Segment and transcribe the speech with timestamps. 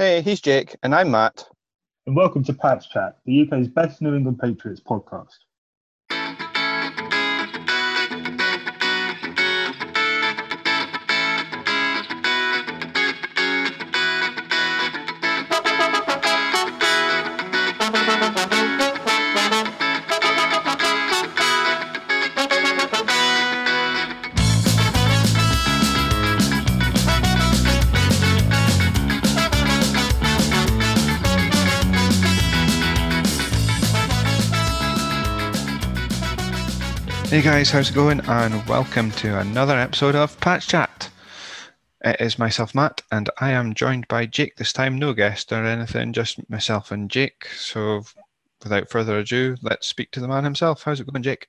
[0.00, 1.46] Hey, he's Jake, and I'm Matt.
[2.06, 5.36] And welcome to Pats Chat, the UK's best New England Patriots podcast.
[37.30, 38.18] Hey guys, how's it going?
[38.22, 41.10] And welcome to another episode of Pats Chat.
[42.04, 44.98] It is myself, Matt, and I am joined by Jake this time.
[44.98, 47.46] No guest or anything, just myself and Jake.
[47.54, 48.02] So,
[48.64, 50.82] without further ado, let's speak to the man himself.
[50.82, 51.46] How's it going, Jake?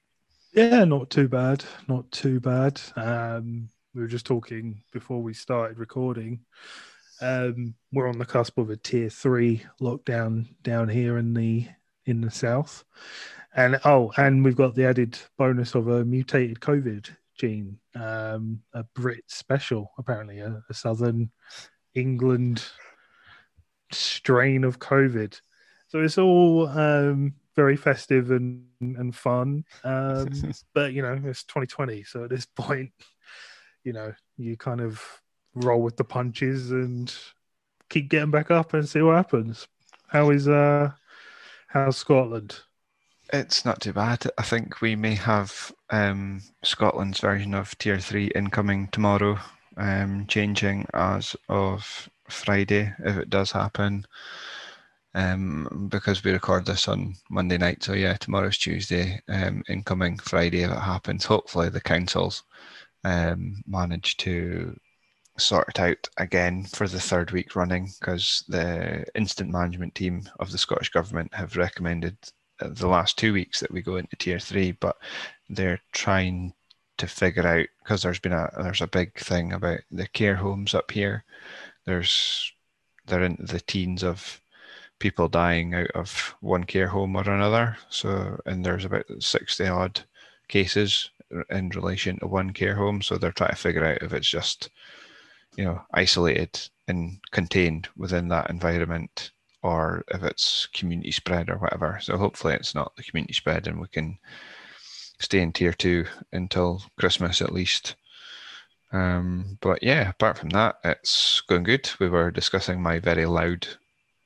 [0.54, 1.66] Yeah, not too bad.
[1.88, 2.80] Not too bad.
[2.96, 6.42] Um, we were just talking before we started recording.
[7.22, 11.70] Um, we're on the cusp of a tier three lockdown down here in the
[12.06, 12.84] in the south.
[13.54, 18.84] And oh, and we've got the added bonus of a mutated COVID gene, um, a
[18.96, 21.32] Brit special, apparently, a, a Southern
[21.96, 22.64] England
[23.92, 25.40] strain of COVID.
[25.88, 29.66] So it's all um, very festive and and fun.
[29.84, 30.30] Um,
[30.74, 32.92] but you know, it's 2020, so at this point,
[33.84, 35.02] you know, you kind of
[35.56, 37.14] roll with the punches and
[37.90, 39.68] keep getting back up and see what happens.
[40.08, 40.92] How is uh,
[41.68, 42.60] how's Scotland?
[43.34, 44.26] It's not too bad.
[44.38, 49.40] I think we may have um, Scotland's version of Tier 3 incoming tomorrow,
[49.78, 54.06] um, changing as of Friday if it does happen.
[55.14, 57.84] Um, because we record this on Monday night.
[57.84, 61.24] So, yeah, tomorrow's Tuesday, um, incoming Friday if it happens.
[61.24, 62.44] Hopefully, the councils
[63.06, 64.78] um, manage to
[65.38, 70.52] sort it out again for the third week running because the instant management team of
[70.52, 72.18] the Scottish Government have recommended
[72.62, 74.98] the last two weeks that we go into tier three, but
[75.50, 76.54] they're trying
[76.98, 80.76] to figure out because there's been a there's a big thing about the care homes
[80.76, 81.24] up here.
[81.86, 82.54] There's
[83.08, 84.40] they're in the teens of
[85.00, 87.78] people dying out of one care home or another.
[87.90, 90.02] So and there's about sixty odd
[90.48, 91.10] cases
[91.50, 93.02] in relation to one care home.
[93.02, 94.70] So they're trying to figure out if it's just
[95.58, 99.32] you know isolated and contained within that environment
[99.64, 102.00] or if it's community spread or whatever.
[102.02, 104.18] So hopefully it's not the community spread and we can
[105.20, 107.96] stay in tier two until Christmas at least.
[108.92, 111.90] Um, but yeah, apart from that, it's going good.
[112.00, 113.68] We were discussing my very loud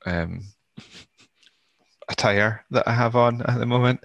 [0.06, 0.44] um,
[2.08, 4.00] attire that I have on at the moment,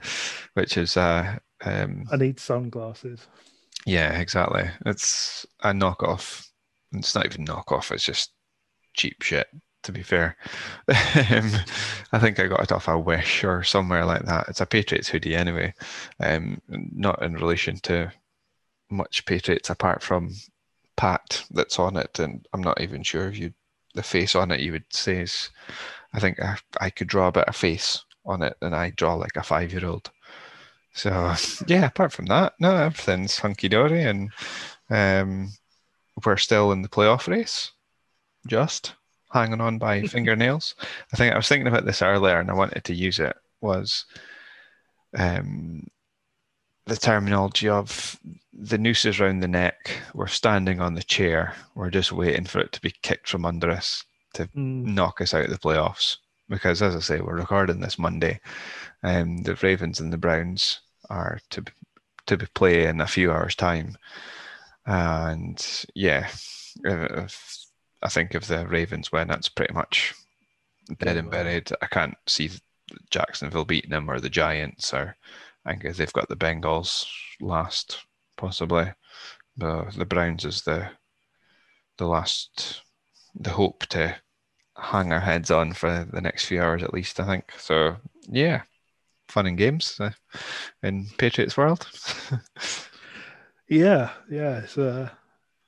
[0.53, 3.27] which is uh, um, I need sunglasses.
[3.85, 4.69] Yeah, exactly.
[4.85, 6.45] It's a knockoff.
[6.91, 7.91] It's not even knockoff.
[7.91, 8.33] It's just
[8.93, 9.47] cheap shit
[9.83, 10.37] to be fair.
[10.87, 11.51] um,
[12.11, 14.47] I think I got it off a Wish or somewhere like that.
[14.47, 15.73] It's a Patriots hoodie anyway,
[16.19, 18.11] um, not in relation to
[18.89, 20.33] much Patriots apart from
[20.97, 23.53] Pat that's on it, and I'm not even sure if you
[23.93, 25.49] the face on it you would say is.
[26.13, 29.35] I think I, I could draw a better face on it than I draw like
[29.35, 30.11] a five year old.
[30.93, 31.33] So
[31.67, 34.31] yeah, apart from that, no, everything's hunky dory, and
[34.89, 35.53] um,
[36.25, 37.71] we're still in the playoff race.
[38.45, 38.95] Just
[39.31, 40.75] hanging on by fingernails.
[41.13, 44.05] I think I was thinking about this earlier and I wanted to use it was
[45.17, 45.87] um,
[46.85, 48.19] the terminology of
[48.53, 49.91] the noose is around the neck.
[50.13, 51.55] We're standing on the chair.
[51.75, 54.03] We're just waiting for it to be kicked from under us
[54.33, 54.85] to mm.
[54.85, 56.17] knock us out of the playoffs.
[56.49, 58.41] Because as I say, we're recording this Monday,
[59.03, 61.63] and um, the Ravens and the Browns are to
[62.27, 63.97] to be play in a few hours' time.
[64.85, 66.27] And yeah,
[66.83, 67.60] if
[68.01, 70.13] I think if the Ravens win, that's pretty much
[70.99, 71.71] dead and buried.
[71.81, 72.49] I can't see
[73.09, 75.15] Jacksonville beating them or the Giants, or
[75.65, 77.05] I think they've got the Bengals
[77.39, 78.05] last,
[78.37, 78.91] possibly.
[79.57, 80.89] But the Browns is the
[81.97, 82.81] the last,
[83.35, 84.15] the hope to
[84.75, 87.19] hang our heads on for the next few hours at least.
[87.19, 87.97] I think so.
[88.27, 88.63] Yeah,
[89.27, 90.11] fun and games uh,
[90.81, 91.87] in Patriots world.
[93.67, 95.09] yeah, yeah, it's uh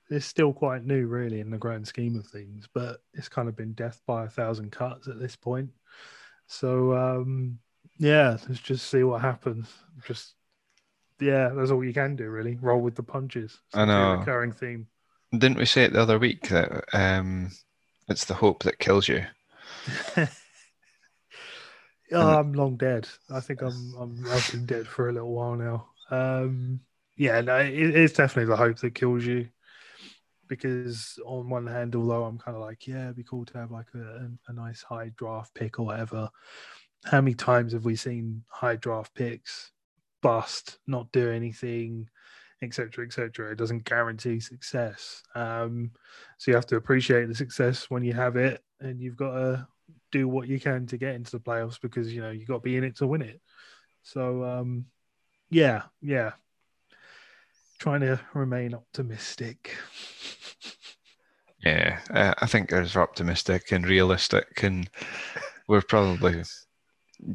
[0.10, 3.56] it's still quite new, really, in the grand scheme of things, but it's kind of
[3.56, 5.70] been death by a thousand cuts at this point.
[6.48, 7.60] So, um,
[7.98, 9.68] yeah, let's just see what happens.
[10.06, 10.36] Just,
[11.20, 12.58] yeah, that's all you can do, really.
[12.62, 13.60] Roll with the punches.
[13.68, 14.16] It's I know.
[14.16, 14.88] recurring theme.
[15.32, 17.50] Didn't we say it the other week that um,
[18.08, 19.26] it's the hope that kills you?
[20.18, 20.28] oh,
[22.12, 23.08] I'm long dead.
[23.32, 25.88] I think I'm, I'm I've been dead for a little while now.
[26.12, 26.82] Um,
[27.18, 29.50] yeah, no, it, it's definitely the hope that kills you
[30.48, 33.72] because on one hand, although I'm kind of like, yeah, it'd be cool to have
[33.72, 36.30] like a, a nice high draft pick or whatever.
[37.06, 39.72] How many times have we seen high draft picks
[40.22, 42.10] bust, not do anything,
[42.62, 43.52] etc., etc.?
[43.52, 45.24] It doesn't guarantee success.
[45.36, 45.92] Um,
[46.38, 49.68] so you have to appreciate the success when you have it, and you've got to
[50.12, 52.60] do what you can to get into the playoffs because you know you got to
[52.60, 53.42] be in it to win it.
[54.04, 54.86] So um,
[55.50, 56.34] yeah, yeah,
[57.84, 59.76] trying to remain optimistic.
[61.66, 64.90] Yeah, uh, I think there's optimistic and realistic, and
[65.68, 66.44] we're probably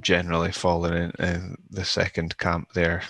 [0.00, 3.02] generally falling in, in the second camp there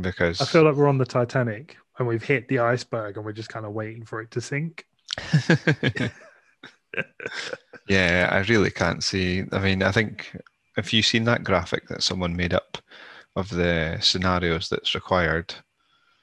[0.00, 3.32] because I feel like we're on the Titanic and we've hit the iceberg and we're
[3.32, 4.86] just kind of waiting for it to sink.
[7.88, 9.44] yeah, I really can't see.
[9.52, 10.34] I mean, I think
[10.78, 12.78] if you've seen that graphic that someone made up
[13.34, 15.54] of the scenarios that's required,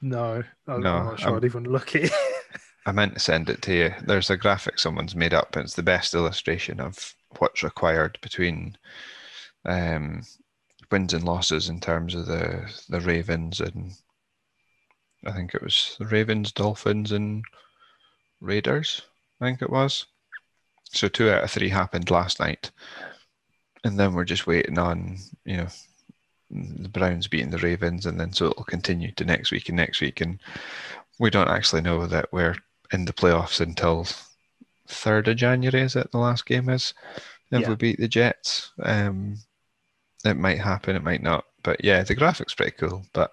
[0.02, 2.12] No, I'm No, not sure I'm- I'd even look at it.
[2.86, 3.94] I meant to send it to you.
[4.02, 8.76] There's a graphic someone's made up, and it's the best illustration of what's required between
[9.64, 10.22] um,
[10.90, 13.92] wins and losses in terms of the the Ravens and
[15.26, 17.42] I think it was the Ravens, Dolphins, and
[18.40, 19.00] Raiders.
[19.40, 20.04] I think it was.
[20.92, 22.70] So two out of three happened last night,
[23.84, 25.16] and then we're just waiting on
[25.46, 25.68] you know
[26.50, 30.00] the Browns beating the Ravens, and then so it'll continue to next week and next
[30.00, 30.40] week, and
[31.18, 32.56] we don't actually know that we're
[32.92, 34.06] in the playoffs until
[34.88, 35.80] third of January.
[35.80, 36.92] Is it the last game is?
[37.50, 37.68] If Yeah.
[37.68, 39.38] we beat the Jets, um,
[40.24, 41.44] it might happen, it might not.
[41.62, 43.06] But yeah, the graphic's pretty cool.
[43.12, 43.32] But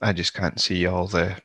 [0.00, 1.36] I just can't see all the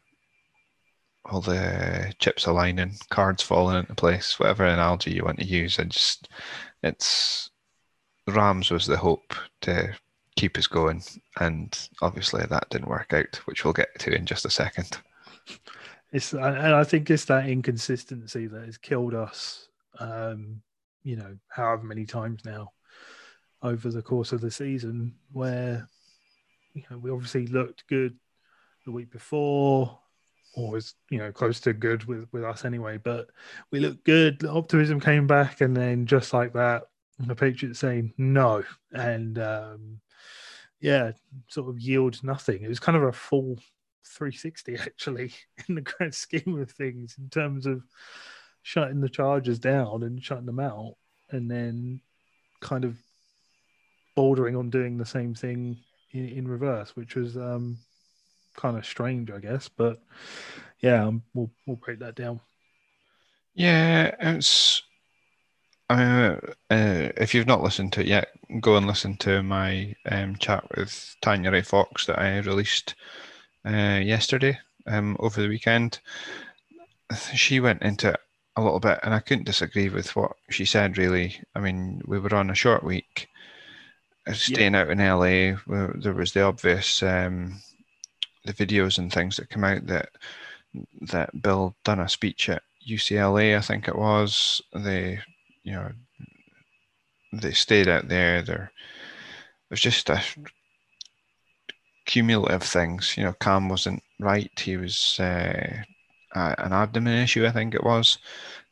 [1.26, 5.80] all the chips aligning, cards falling into place, whatever analogy you want to use.
[5.80, 6.30] I just
[6.84, 7.50] it's
[8.28, 9.96] Rams was the hope to
[10.36, 11.04] keep us going,
[11.40, 14.98] and obviously that didn't work out, which we'll get to in just a second.
[16.12, 19.68] It's and I think it's that inconsistency that has killed us.
[20.00, 20.62] Um,
[21.04, 22.72] you know, however many times now
[23.62, 25.88] over the course of the season, where
[26.74, 28.18] you know we obviously looked good
[28.86, 30.00] the week before,
[30.56, 32.98] or was you know close to good with with us anyway.
[32.98, 33.30] But
[33.72, 34.46] we looked good.
[34.46, 36.84] Optimism came back, and then just like that,
[37.20, 40.00] the Patriots saying no, and um,
[40.84, 41.14] yeah,
[41.48, 42.62] sort of yield nothing.
[42.62, 43.58] It was kind of a full
[44.06, 45.34] 360 actually
[45.68, 47.82] in the grand scheme of things in terms of
[48.64, 50.96] shutting the chargers down and shutting them out
[51.32, 52.02] and then
[52.60, 52.98] kind of
[54.16, 55.78] bordering on doing the same thing
[56.12, 57.78] in, in reverse which was um
[58.56, 60.00] kind of strange i guess but
[60.82, 62.40] yeah um, we'll we'll break that down
[63.56, 64.84] Yeah, it's.
[65.94, 66.40] Uh,
[66.72, 68.30] uh, if you've not listened to it yet,
[68.60, 72.96] go and listen to my um, chat with Tanya Ray Fox that I released
[73.64, 74.58] uh, yesterday
[74.88, 76.00] um, over the weekend.
[77.36, 78.20] She went into it
[78.56, 80.98] a little bit, and I couldn't disagree with what she said.
[80.98, 83.30] Really, I mean, we were on a short week,
[84.26, 85.58] uh, staying out in LA.
[85.68, 87.62] where There was the obvious, um,
[88.46, 90.10] the videos and things that come out that
[91.02, 94.60] that Bill done a speech at UCLA, I think it was.
[94.74, 95.20] They,
[95.64, 95.92] you know,
[97.34, 98.42] they stayed out there.
[98.42, 98.72] There,
[99.74, 100.22] was just a
[102.06, 103.16] cumulative things.
[103.18, 104.52] You know, Cam wasn't right.
[104.60, 105.84] He was uh,
[106.36, 108.20] uh, an abdomen issue, I think it was,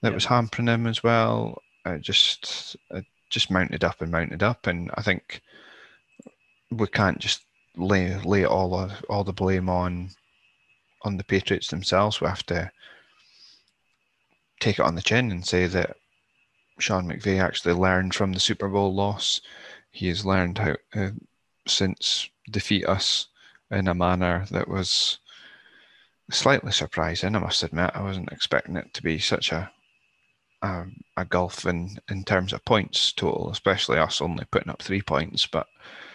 [0.01, 0.15] that Yeah.
[0.15, 1.63] was hampering him as well.
[1.87, 5.41] It just, it just mounted up and mounted up, and I think
[6.69, 10.11] we can't just lay lay all of, all the blame on
[11.03, 12.21] on the Patriots themselves.
[12.21, 12.71] We have to
[14.59, 15.97] take it on the chin and say that
[16.79, 19.41] Sean McVay actually learned from the Super Bowl loss.
[19.91, 21.09] He has learned how uh,
[21.67, 23.27] since defeat us
[23.69, 25.19] in a manner that was
[26.31, 27.35] slightly surprising.
[27.35, 29.71] I must admit, I wasn't expecting it to be such a
[30.63, 30.85] a,
[31.17, 35.45] a gulf in in terms of points total, especially us only putting up three points.
[35.47, 35.67] But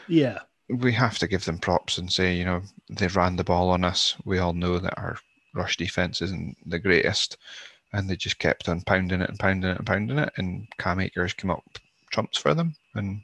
[0.08, 3.70] yeah we have to give them props and say, you know, they ran the ball
[3.70, 4.16] on us.
[4.24, 5.16] We all know that our
[5.54, 7.36] rush defense isn't the greatest,
[7.92, 10.32] and they just kept on pounding it and pounding it and pounding it.
[10.36, 11.64] And Cam Akers came up
[12.10, 13.22] trumps for them, and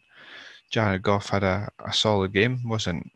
[0.71, 2.61] Jared Goff had a, a solid game.
[2.65, 3.11] wasn't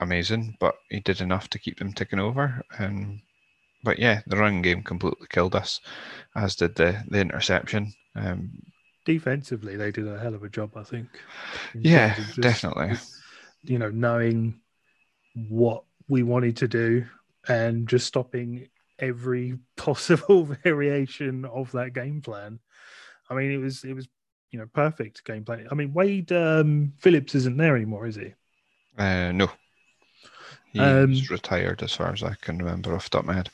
[0.00, 2.62] amazing, but he did enough to keep them ticking over.
[2.78, 3.20] And
[3.84, 5.80] but yeah, the run game completely killed us,
[6.36, 7.92] as did the the interception.
[8.14, 8.50] Um,
[9.04, 11.08] defensively they did a hell of a job i think
[11.74, 12.92] yeah, just- definitely.
[13.64, 14.60] you know, knowing
[15.48, 17.06] what we wanted to do
[17.48, 18.68] and just stopping
[18.98, 22.60] every possible variation of that game plan.
[23.30, 24.08] I mean, it was it was
[24.50, 25.68] you know perfect game plan.
[25.70, 28.34] I mean, Wade um, Phillips isn't there anymore, is he?
[28.96, 29.50] Uh, no.
[30.72, 33.50] He's Um, retired as far as I can remember off the top of my head.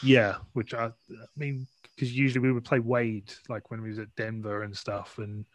[0.00, 0.92] Yeah, which I, I
[1.36, 5.18] mean, because usually we would play Wade like when we was at Denver and stuff,
[5.18, 5.46] and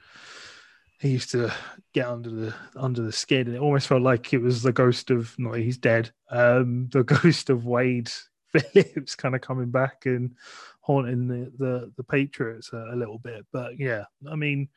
[0.99, 1.53] he used to
[1.93, 5.11] get under the under the skin, and it almost felt like it was the ghost
[5.11, 8.09] of not he's dead, um, the ghost of Wade
[8.73, 10.35] Phillips kind of coming back and
[10.81, 13.45] haunting the the, the Patriots a, a little bit.
[13.51, 14.69] But yeah, I mean,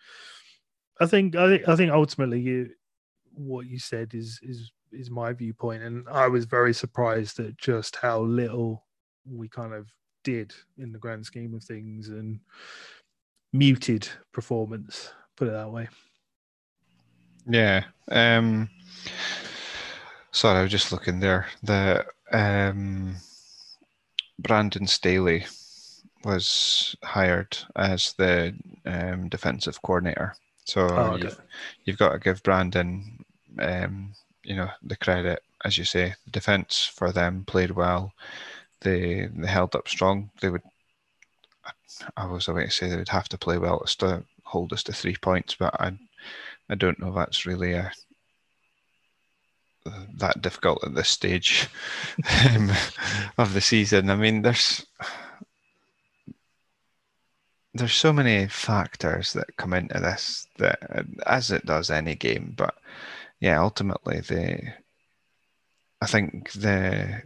[1.01, 2.71] I think I think I think ultimately you
[3.35, 7.97] what you said is is is my viewpoint, and I was very surprised at just
[7.97, 8.85] how little
[9.25, 9.89] we kind of
[10.25, 12.41] did in the grand scheme of things and
[13.53, 15.13] muted performance.
[15.37, 15.89] Put it that way.
[17.49, 17.85] Yeah.
[18.11, 18.69] Um,
[20.33, 21.47] sorry, I was just looking there.
[21.63, 23.17] The um,
[24.43, 25.47] Brandon Staley
[26.25, 28.55] was hired as the
[28.87, 30.35] um, defensive coordinator.
[30.65, 31.25] So Oh, okay.
[31.25, 31.41] you've,
[31.85, 33.25] you've got to give Brandon,
[33.59, 34.13] um,
[34.45, 36.15] you know, the credit, as you say.
[36.25, 38.13] The defense for them played well.
[38.81, 40.31] They they held up strong.
[40.41, 40.63] They would.
[42.17, 44.93] I was about to say they would have to play well to hold us to
[44.93, 45.93] three points, but I
[46.69, 47.93] I don't know if that's really a,
[50.17, 51.69] that difficult at this stage
[52.51, 52.71] um,
[53.39, 54.11] of the season.
[54.11, 54.85] I mean, there's
[57.75, 62.75] there's so many factors that come into this that, as it does any game, but
[63.41, 64.75] yeah, ultimately the
[66.01, 67.23] I think the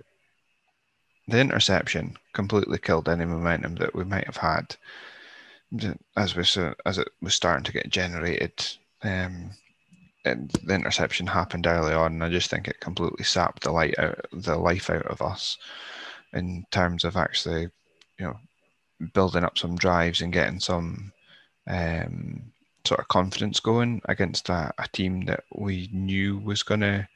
[1.27, 4.77] the interception completely killed any momentum that we might have had
[6.17, 6.43] as we
[6.87, 8.53] as it was starting to get generated.
[9.03, 9.51] Um,
[10.25, 13.99] and the interception happened early on, and I just think it completely sapped the light
[13.99, 15.59] out, the life out of us,
[16.33, 17.69] in terms of actually,
[18.19, 18.39] you know,
[19.13, 21.13] building up some drives and getting some
[21.67, 22.53] um,
[22.85, 27.09] sort of confidence going against a, a team that we knew was going to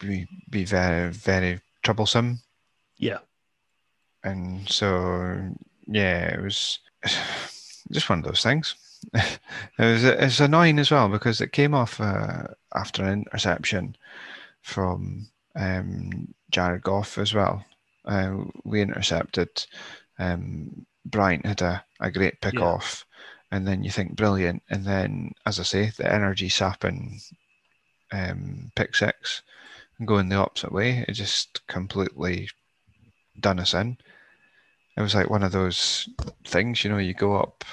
[0.00, 2.40] be be very very troublesome,
[2.98, 3.18] Yeah,
[4.24, 5.54] and so
[5.86, 6.78] yeah, it was
[7.90, 8.74] just one of those things.
[9.14, 9.38] it
[9.78, 12.44] was it's annoying as well because it came off uh,
[12.74, 13.96] after an interception
[14.62, 17.64] from um, Jared Goff as well.
[18.04, 19.66] Uh, we intercepted.
[20.18, 22.66] Um, Bryant had a, a great pick Yeah.
[22.66, 23.04] off,
[23.50, 27.20] and then you think brilliant, and then as I say, the energy sapping
[28.12, 29.42] um, pick six
[29.98, 32.48] and going the opposite way, it just completely
[33.40, 33.98] done us in.
[34.96, 36.08] It was like one of those
[36.44, 37.64] things, you know, you go up.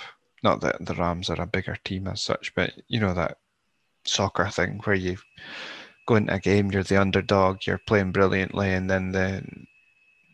[0.43, 3.37] Not that the Rams are a bigger team as such, but you know that
[4.05, 5.17] soccer thing where you
[6.07, 9.43] go into a game, you're the underdog, you're playing brilliantly, and then the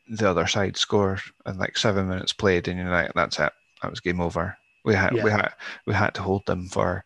[0.08, 3.90] the other side score and like seven minutes played, and you're like, that's it, that
[3.90, 4.58] was game over.
[4.84, 5.54] We had we had
[5.88, 7.04] we had to hold them for,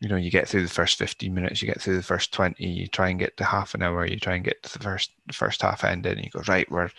[0.00, 2.66] you know, you get through the first fifteen minutes, you get through the first twenty,
[2.66, 5.10] you try and get to half an hour, you try and get to the first
[5.26, 6.90] the first half ended, and you go right, we're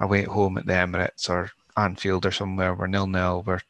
[0.00, 3.60] away at home at the Emirates or Anfield or somewhere, we're nil nil, we're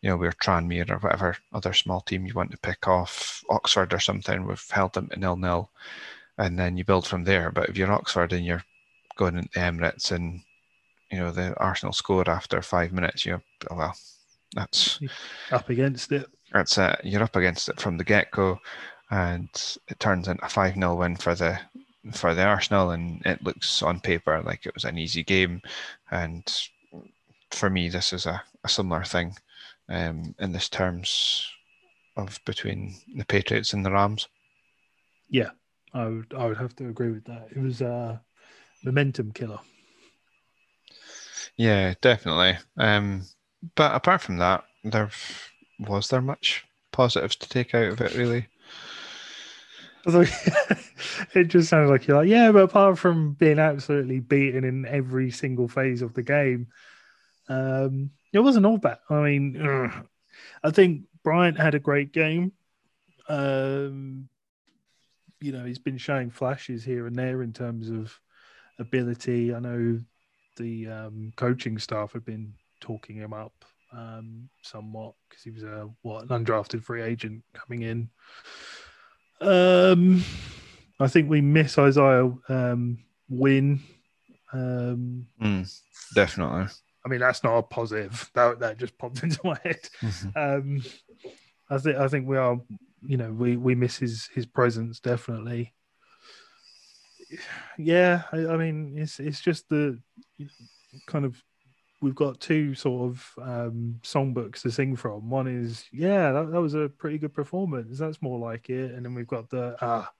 [0.00, 3.92] you know, we're Tranmere or whatever other small team you want to pick off, Oxford
[3.94, 5.70] or something, we've held them to nil nil,
[6.38, 7.50] and then you build from there.
[7.50, 8.64] But if you're Oxford and you're
[9.16, 10.40] going into the Emirates and
[11.10, 13.96] you know the Arsenal score after five minutes, you're oh, well,
[14.54, 15.00] that's
[15.52, 16.26] up against it.
[16.52, 18.58] that's uh, you're up against it from the get go,
[19.10, 19.48] and
[19.88, 21.58] it turns into a five 0 win for the
[22.12, 25.62] for the Arsenal, and it looks on paper like it was an easy game,
[26.10, 26.52] and
[27.54, 29.36] for me, this is a, a similar thing
[29.88, 31.46] um, in this terms
[32.16, 34.28] of between the Patriots and the Rams.
[35.28, 35.50] Yeah,
[35.92, 37.48] I would I would have to agree with that.
[37.54, 38.20] It was a
[38.84, 39.58] momentum killer.
[41.56, 42.58] Yeah, definitely.
[42.76, 43.22] Um,
[43.74, 45.10] but apart from that, there
[45.78, 48.48] was there much positives to take out of it, really.
[50.06, 50.26] Although
[51.34, 55.30] it just sounds like you're like, yeah, but apart from being absolutely beaten in every
[55.30, 56.68] single phase of the game,
[57.48, 58.98] um, it wasn't all bad.
[59.10, 60.06] I mean, ugh.
[60.62, 62.52] I think Bryant had a great game.
[63.28, 64.28] Um,
[65.40, 68.18] you know, he's been showing flashes here and there in terms of
[68.78, 69.54] ability.
[69.54, 70.00] I know
[70.56, 75.88] the um, coaching staff have been talking him up um, somewhat because he was a
[76.02, 78.08] what an undrafted free agent coming in.
[79.40, 80.24] Um,
[81.00, 82.98] I think we miss Isaiah um,
[83.28, 83.80] Wynn.
[84.52, 85.80] Um, Mm,
[86.14, 86.66] definitely.
[87.04, 88.30] I mean, that's not a positive.
[88.34, 89.88] That that just popped into my head.
[90.34, 90.82] Um,
[91.70, 92.58] I think I think we are,
[93.06, 95.74] you know, we we miss his his presence definitely.
[97.78, 99.98] Yeah, I, I mean, it's it's just the
[101.06, 101.42] kind of
[102.00, 105.30] we've got two sort of um, songbooks to sing from.
[105.30, 107.98] One is yeah, that, that was a pretty good performance.
[107.98, 110.10] That's more like it, and then we've got the ah,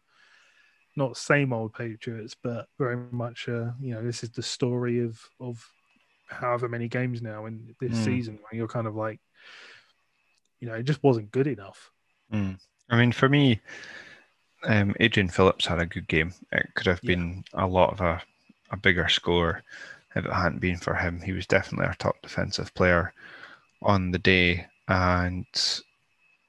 [0.97, 5.21] not same old Patriots, but very much, uh, you know, this is the story of
[5.41, 5.65] of
[6.27, 8.05] however many games now in this Mm.
[8.05, 9.21] season where you're kind of like,
[10.61, 11.91] you know, it just wasn't good enough.
[12.33, 12.59] Mm.
[12.91, 13.61] I mean, for me,
[14.65, 16.33] um, Adrian Phillips had a good game.
[16.53, 17.17] It could have Yeah.
[17.17, 18.23] been a lot of a,
[18.71, 19.63] a bigger score
[20.15, 21.21] if it hadn't been for him.
[21.21, 23.13] He was definitely our top defensive player
[23.83, 24.67] on the day.
[24.89, 25.47] And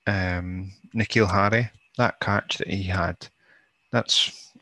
[0.08, 3.28] um, N'Keal Harry, that catch that he had,
[3.92, 4.54] that's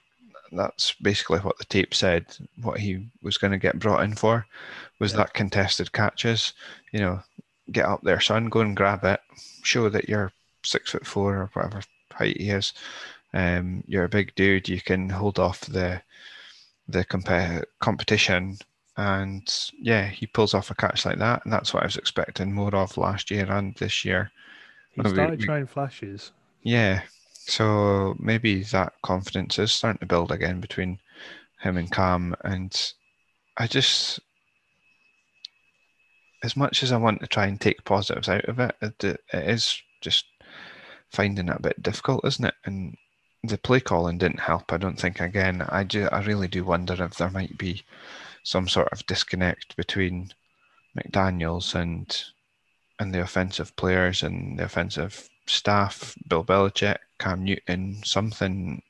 [0.55, 2.25] that's basically what the tape said.
[2.61, 4.45] What he was going to get brought in for
[4.99, 5.17] was Yeah.
[5.19, 6.53] that contested catches.
[6.91, 7.23] You know,
[7.71, 9.19] get up there, son, go and grab it.
[9.63, 10.31] Show that you're
[10.63, 11.81] six foot four or whatever
[12.11, 12.73] height he is.
[13.33, 14.69] Um, you're a big dude.
[14.69, 16.01] You can hold off the
[16.87, 18.57] the compa- competition,
[18.97, 22.53] and yeah, he pulls off a catch like that, and that's what I was expecting
[22.53, 24.29] more of last year and this year.
[24.91, 26.31] He we- started we- showing flashes.
[26.61, 27.01] Yeah,
[27.47, 30.99] so maybe that confidence is starting to build again between
[31.59, 32.93] him and Cam, and
[33.57, 34.19] I just,
[36.43, 39.19] as much as I want to try and take positives out of it, it, it
[39.33, 40.25] is just
[41.11, 42.55] finding it a bit difficult, isn't it?
[42.65, 42.97] And
[43.43, 44.71] the play calling didn't help.
[44.71, 45.19] I don't think.
[45.19, 46.07] Again, I do.
[46.11, 47.83] I really do wonder if there might be
[48.43, 50.31] some sort of disconnect between
[50.97, 52.23] McDaniels and
[52.99, 58.01] and the offensive players and the offensive staff, Bill Belichick, Cam Newton.
[58.03, 58.81] Something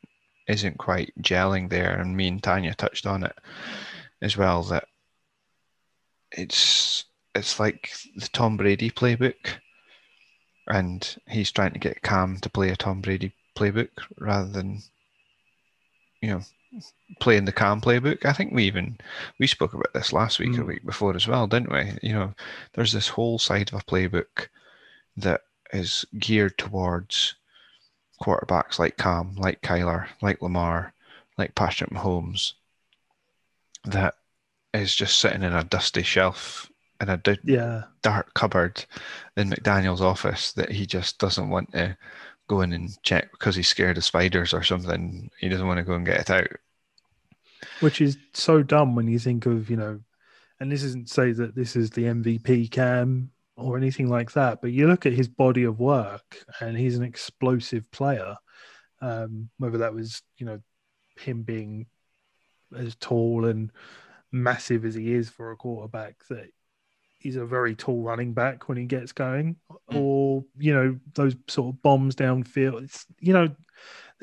[0.47, 3.37] isn't quite gelling there, and me and Tanya touched on it
[4.21, 4.63] as well.
[4.63, 4.87] That
[6.31, 7.05] it's
[7.35, 9.57] it's like the Tom Brady playbook,
[10.67, 14.81] and he's trying to get Cam to play a Tom Brady playbook rather than
[16.21, 16.41] you know
[17.19, 18.25] playing the Cam playbook.
[18.25, 18.97] I think we even
[19.39, 20.67] we spoke about this last week or Mm.
[20.67, 21.97] week before as well, didn't we?
[22.01, 22.33] You know,
[22.73, 24.47] there's this whole side of a playbook
[25.17, 25.41] that
[25.73, 27.35] is geared towards
[28.21, 30.93] quarterbacks like Cam, like Kyler, like Lamar,
[31.37, 32.53] like Patrick Mahomes,
[33.85, 34.15] that
[34.73, 37.83] is just sitting in a dusty shelf in a d- Yeah.
[38.01, 38.85] dark cupboard
[39.35, 41.97] in McDaniel's office that he just doesn't want to
[42.47, 45.29] go in and check because he's scared of spiders or something.
[45.39, 46.47] He doesn't want to go and get it out.
[47.81, 49.99] which is so dumb when you think of you know
[50.59, 54.61] and this isn't to say that this is the mvp cam or anything like that
[54.61, 58.35] but you look at his body of work and he's an explosive player
[59.01, 60.59] um, whether that was you know
[61.17, 61.85] him being
[62.75, 63.71] as tall and
[64.31, 66.49] massive as he is for a quarterback that
[67.19, 69.55] he's a very tall running back when he gets going
[69.87, 73.47] or you know those sort of bombs downfield it's, you know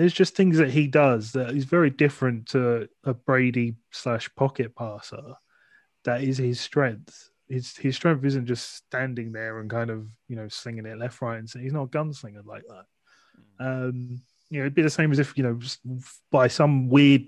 [0.00, 4.74] there's just things that he does that is very different to a Brady slash pocket
[4.74, 5.34] passer.
[6.04, 7.29] That is his strength.
[7.50, 11.20] His his strength isn't just standing there and kind of you know slinging it left,
[11.20, 11.64] right, and center.
[11.64, 13.64] He's not a gunslinger like that.
[13.64, 15.58] Um, you know, it'd be the same as if you know
[16.30, 17.22] by some weird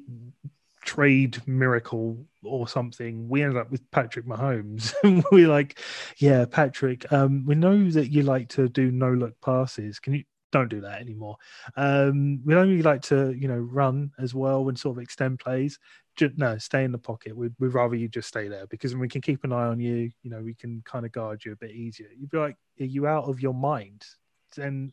[0.83, 4.93] trade miracle or something, we ended up with Patrick Mahomes.
[5.33, 5.79] we're like,
[6.19, 9.99] yeah, Patrick, um, we know that you like to do no look passes.
[9.99, 11.37] Can you don't do that anymore?
[11.77, 15.79] Um, we only like to, you know, run as well and sort of extend plays.
[16.17, 17.37] Just, no, stay in the pocket.
[17.37, 19.81] We'd, we'd rather you just stay there because when we can keep an eye on
[19.81, 20.11] you.
[20.23, 22.09] You know, we can kind of guard you a bit easier.
[22.17, 24.05] You'd be like, are you out of your mind?
[24.59, 24.93] And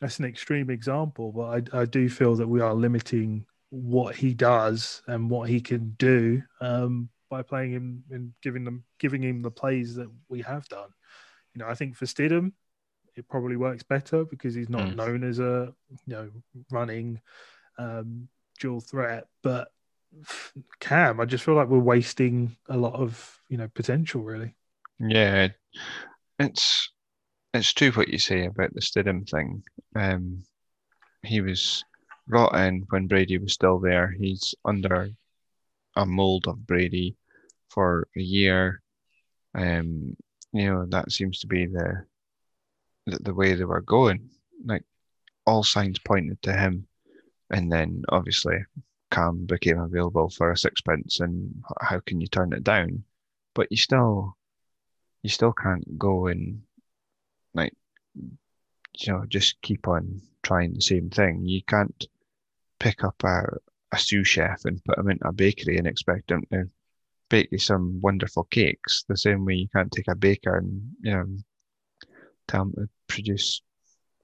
[0.00, 4.34] that's an extreme example, but I, I do feel that we are limiting what he
[4.34, 9.42] does and what he can do um, by playing him and giving them giving him
[9.42, 10.90] the plays that we have done.
[11.54, 12.52] You know, I think for Stidham,
[13.16, 14.96] it probably works better because he's not Mm.
[14.96, 15.74] known as a
[16.06, 16.30] you know
[16.70, 17.20] running
[17.78, 18.28] um,
[18.60, 19.26] dual threat.
[19.42, 19.72] But
[20.80, 24.22] Cam, I just feel like we're wasting a lot of you know potential.
[24.22, 24.54] Really,
[24.98, 25.48] Yeah,
[26.38, 26.90] it's
[27.54, 29.62] it's true what you say about the Stidham thing.
[29.94, 30.44] Um,
[31.22, 31.84] he was
[32.26, 34.14] brought in when Brady was still there.
[34.18, 35.10] He's under
[35.96, 37.16] a mold of Brady
[37.68, 38.80] for a year.
[39.54, 40.16] Um,
[40.52, 42.04] you know that seems to be the
[43.06, 44.30] the, way they were going.
[44.64, 44.84] Like
[45.46, 46.86] all signs pointed to him,
[47.50, 48.64] and then obviously
[49.10, 53.04] Cam became available for a sixpence, and how can you turn it down?
[53.54, 54.36] But you still
[55.22, 56.62] you still can't go and
[57.54, 57.74] like
[58.14, 61.46] you know just keep on trying the same thing.
[61.46, 62.06] You can't
[62.78, 63.44] pick up a,
[63.92, 66.68] a sous chef and put him into a bakery and expect him to
[67.28, 69.04] bake you some wonderful cakes.
[69.08, 71.26] The same way you can't take a baker and you know
[72.52, 73.62] tell to produce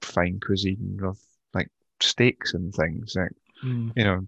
[0.01, 1.17] fine cuisine of
[1.53, 3.15] like steaks and things.
[3.15, 3.31] Like
[3.65, 3.91] Mm.
[3.97, 4.27] you know,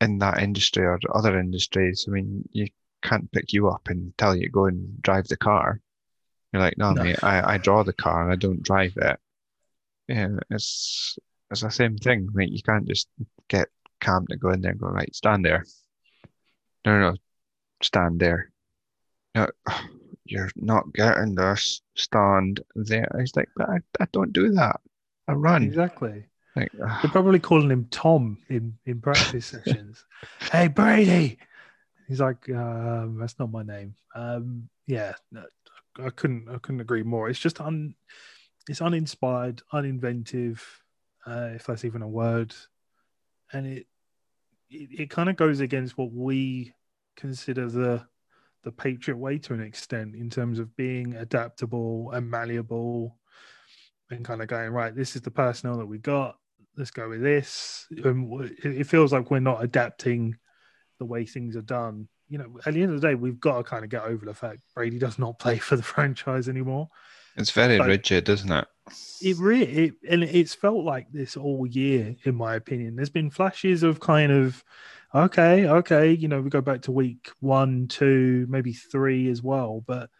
[0.00, 2.66] in that industry or other industries, I mean, you
[3.02, 5.80] can't pick you up and tell you go and drive the car.
[6.52, 7.02] You're like, no, No.
[7.04, 9.20] mate, I, I draw the car, I don't drive it.
[10.08, 11.16] Yeah, it's
[11.50, 13.08] it's the same thing, like You can't just
[13.46, 13.68] get
[14.00, 15.64] Cam to go in there and go, right, stand there.
[16.84, 17.16] No, no, no,
[17.82, 18.50] stand there.
[19.34, 19.46] No,
[20.30, 21.82] you're not getting this.
[21.96, 23.10] Stand there.
[23.18, 24.80] He's like, but I, I don't do that.
[25.28, 25.64] I run.
[25.64, 26.24] Exactly.
[26.56, 30.04] Like, They're probably calling him Tom in in practice sessions.
[30.50, 31.38] Hey Brady.
[32.08, 33.94] He's like, um, that's not my name.
[34.16, 35.44] Um, yeah, no,
[35.98, 37.28] I couldn't I couldn't agree more.
[37.28, 37.94] It's just un
[38.68, 40.60] it's uninspired, uninventive,
[41.26, 42.54] uh, if that's even a word.
[43.52, 43.86] And it
[44.68, 46.74] it, it kind of goes against what we
[47.16, 48.06] consider the
[48.62, 53.16] the Patriot way to an extent in terms of being adaptable and malleable
[54.10, 56.36] and kind of going, right, this is the personnel that we got.
[56.76, 57.86] Let's go with this.
[58.04, 60.36] And it feels like we're not adapting
[60.98, 62.08] the way things are done.
[62.28, 64.24] You know, at the end of the day, we've got to kind of get over
[64.24, 66.88] the fact Brady does not play for the franchise anymore.
[67.36, 68.66] it's very rigid, isn't it?
[69.20, 72.96] It really, it, and it's felt like this all year, in my opinion.
[72.96, 74.64] There's been flashes of kind of,
[75.14, 79.82] okay, okay, you know, we go back to week one, two, maybe three as well,
[79.86, 80.10] but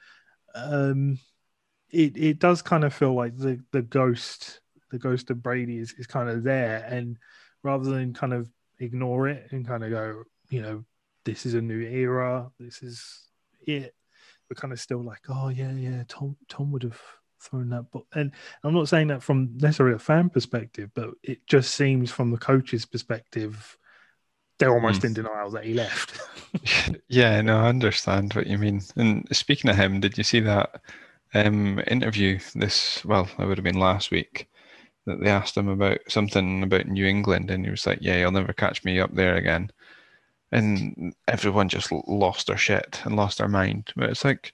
[0.54, 1.18] um,
[1.90, 5.94] it it does kind of feel like the the ghost, the ghost of Brady is
[5.98, 7.16] is kind of there, and
[7.62, 10.84] rather than kind of ignore it and kind of go, you know,
[11.24, 13.28] this is a new era, this is
[13.66, 13.94] it.
[14.48, 17.00] We're kind of still like, oh yeah, yeah, Tom Tom would have
[17.40, 18.32] thrown that, but and
[18.64, 22.38] I'm not saying that from necessarily a fan perspective, but it just seems from the
[22.38, 23.78] coach's perspective,
[24.60, 25.06] they're almost Mm.
[25.06, 26.20] in denial that he left.
[27.08, 28.80] Yeah, no, I understand what you mean.
[28.96, 30.80] And speaking of him, did you see that
[31.32, 34.48] um, interview this, well, it would have been last week,
[35.06, 38.32] that they asked him about something about New England, and he was like, Yeah, you'll
[38.32, 39.70] never catch me up there again.
[40.50, 43.92] And everyone just lost their shit and lost their mind.
[43.94, 44.52] But it's like,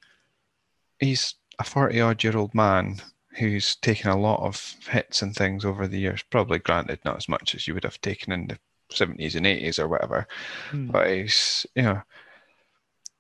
[0.99, 3.01] he's a 40 odd year old man
[3.39, 7.29] who's taken a lot of hits and things over the years, probably granted not as
[7.29, 8.59] much as you would have taken in the
[8.91, 10.27] 70s and 80s or whatever
[10.71, 10.91] Hmm.
[10.91, 12.03] but he's you know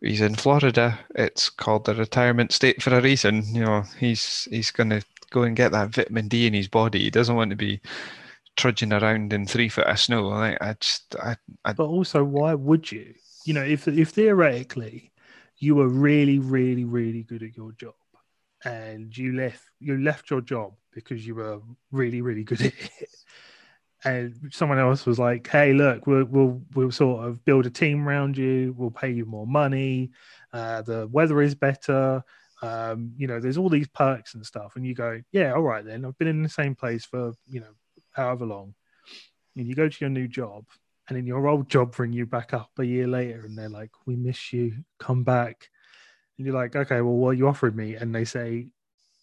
[0.00, 0.98] he's in Florida.
[1.14, 3.44] It's called the retirement state for a reason.
[3.55, 7.00] You know he's he's gonna go and get that vitamin D in his body.
[7.00, 7.81] He doesn't want to be
[8.57, 10.29] trudging around in three foot of snow.
[10.29, 13.14] Like I just I, I But also, why would you?
[13.44, 15.12] You know, if if theoretically
[15.59, 17.94] you were really, really, really good at your job,
[18.64, 21.61] and you left you left your job because you were
[21.92, 23.11] really, really good at it,
[24.07, 28.09] and someone else was like, "Hey, look, we'll we'll we'll sort of build a team
[28.09, 28.75] around you.
[28.79, 30.12] We'll pay you more money.
[30.53, 32.23] Uh, the weather is better."
[32.62, 35.85] Um, you know, there's all these perks and stuff, and you go, "Yeah, all right
[35.85, 36.05] then.
[36.05, 37.75] I've been in the same place for you know
[38.12, 38.75] however long."
[39.57, 40.66] And you go to your new job,
[41.09, 43.90] and then your old job bring you back up a year later and they're like
[44.07, 45.69] we miss you come back
[46.37, 48.66] and you're like okay well what are you offering me and they say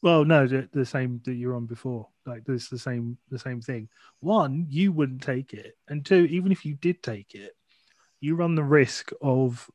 [0.04, 2.08] well no the, the same that you're on before.
[2.28, 3.90] Like this the same the same thing.
[4.20, 5.76] One you wouldn't take it.
[5.88, 7.54] And two even if you did take it
[8.22, 9.70] you run the risk of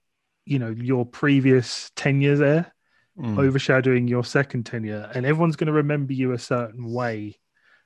[0.47, 2.73] you know your previous tenure there
[3.19, 5.11] mm, overshadowing your second tenure.
[5.15, 7.39] And everyone's going to remember you a certain way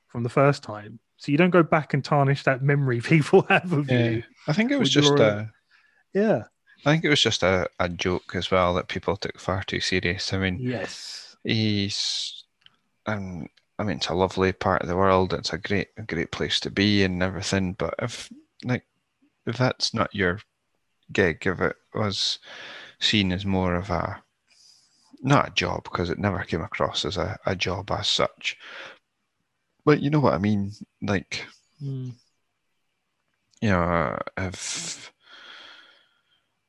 [0.09, 1.01] from the first time.
[1.17, 4.09] So you don't go back and tarnish that memory people have of yeah.
[4.11, 5.53] you I think it was just your- a
[6.15, 6.43] yeah.
[6.85, 9.79] I think it was just a, a joke as well that people took far too
[9.79, 10.33] serious.
[10.33, 11.32] I mean, Yes.
[11.45, 12.45] He's
[13.07, 15.33] um I mean it's a lovely part of the world.
[15.35, 17.75] It's a great a great place to be and everything.
[17.75, 18.31] But if
[18.65, 18.85] like
[19.47, 20.41] if that's not your
[21.13, 22.39] gig, if it was
[23.01, 24.23] seen as more of a
[25.23, 28.57] not a job because it never came across as a, a job as such.
[29.85, 30.73] But you know what I mean?
[31.01, 31.47] Like,
[31.83, 32.13] Mm.
[33.61, 35.13] you know, if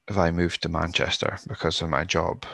[0.08, 2.46] if I moved to Manchester because of my job,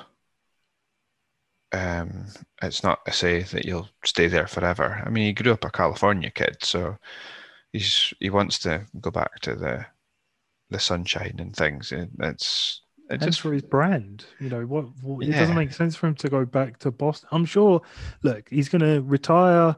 [1.72, 2.26] um,
[2.62, 5.04] it's not to say that you'll stay there forever.
[5.06, 6.98] I mean, he grew up a California kid, so
[7.72, 9.86] he's he wants to go back to the
[10.70, 11.94] the sunshine and things.
[12.20, 16.08] It's it just for his brand, you know, what, what it doesn't make sense for
[16.08, 17.30] him to go back to Boston.
[17.32, 17.82] I'm sure.
[18.22, 19.76] Look, he's going to retire.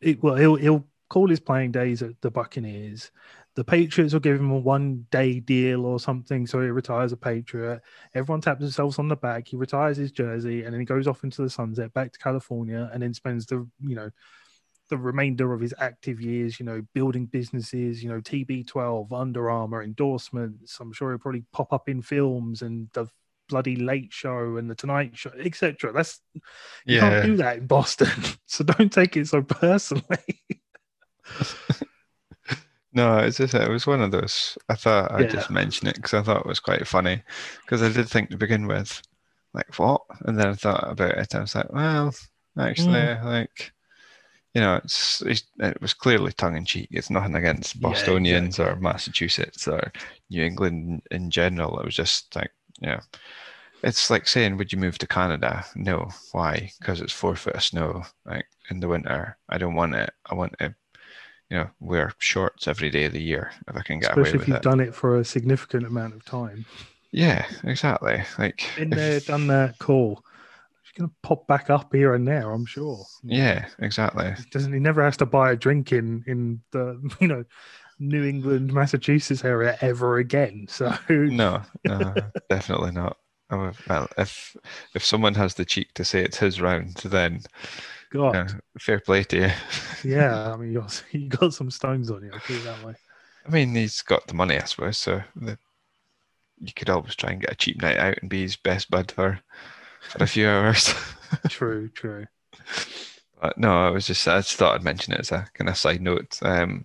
[0.00, 3.10] It, well, he'll he'll call his playing days at the Buccaneers.
[3.54, 7.16] The Patriots will give him a one day deal or something, so he retires a
[7.16, 7.82] Patriot.
[8.14, 9.48] Everyone taps themselves on the back.
[9.48, 12.90] He retires his jersey, and then he goes off into the sunset, back to California,
[12.92, 14.10] and then spends the you know
[14.88, 19.82] the remainder of his active years, you know, building businesses, you know, TB12, Under Armour
[19.82, 20.78] endorsements.
[20.80, 23.06] I'm sure he'll probably pop up in films and the
[23.48, 25.92] bloody Late Show and the Tonight Show, etc.
[25.92, 27.00] That's you yeah.
[27.00, 28.10] can't do that in Boston,
[28.46, 30.42] so don't take it so personally.
[32.94, 34.58] No, it's just it was one of those.
[34.68, 35.32] I thought I'd Yeah.
[35.32, 37.22] just mention it because I thought it was quite funny.
[37.64, 39.02] Because I did think to begin with,
[39.54, 41.34] like what, and then I thought about it.
[41.34, 42.14] I was like, well,
[42.58, 43.24] actually, Mm.
[43.24, 43.72] like
[44.54, 46.88] you know, it's, it's it was clearly tongue in cheek.
[46.92, 48.64] It's nothing against Yeah, Bostonians exactly.
[48.64, 49.92] or Massachusetts or
[50.30, 51.78] New England in general.
[51.80, 53.00] It was just like, yeah,
[53.82, 55.64] it's like saying, would you move to Canada?
[55.74, 56.10] No.
[56.32, 56.70] Why?
[56.78, 59.38] Because it's four foot of snow, like in the winter.
[59.48, 60.10] I don't want it.
[60.26, 60.74] I want to,
[61.52, 64.28] you know, wear shorts every day of the year if I can get away with
[64.28, 64.36] it.
[64.36, 64.62] Especially if you've it.
[64.62, 66.64] done it for a significant amount of time.
[67.10, 68.22] Yeah, exactly.
[68.38, 70.24] Like, Been if- there, done that, cool.
[70.82, 73.04] She's gonna pop back up here and there, I'm sure.
[73.22, 74.32] yeah, exactly.
[74.34, 77.44] He doesn't he never has to buy a drink in in the you know
[77.98, 80.64] New England, Massachusetts area ever again.
[80.70, 82.14] So No, no,
[82.48, 83.18] definitely not.
[83.50, 84.56] Well, if
[84.94, 87.42] if someone has the cheek to say it's his round, then
[88.12, 88.48] God, uh,
[88.78, 89.50] fair play to you.
[90.04, 92.84] yeah, I mean you got you got some stones on you, I'll put it that
[92.84, 92.94] way.
[93.46, 94.98] I mean, he's got the money, I suppose.
[94.98, 95.58] So the,
[96.60, 99.10] you could always try and get a cheap night out and be his best bud
[99.10, 99.40] for
[100.00, 100.94] for a few hours.
[101.48, 102.26] True, true.
[103.40, 105.78] But no, I was just I just thought I'd mention it as a kind of
[105.78, 106.38] side note.
[106.42, 106.84] Um,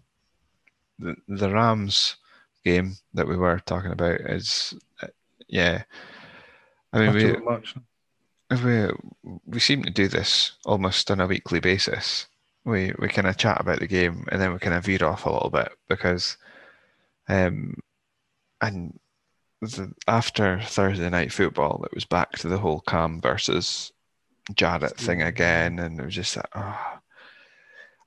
[0.98, 2.16] the the Rams
[2.64, 5.08] game that we were talking about is, uh,
[5.50, 5.84] yeah.
[6.94, 7.76] I mean, we, much.
[8.52, 8.90] We
[9.46, 12.28] we seem to do this almost on a weekly basis.
[12.66, 15.26] We we kind of chat about the game and then we kind of veer off
[15.26, 16.38] a little bit because,
[17.30, 17.76] um,
[18.62, 19.00] and
[19.62, 23.92] the, after Thursday night football, it was back to the whole Cam versus
[24.56, 27.00] Jarrett thing again, and it was just like, oh,